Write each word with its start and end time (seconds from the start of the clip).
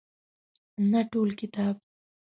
نه 0.91 1.01
ټول 1.11 1.29
کتاب. 1.39 1.75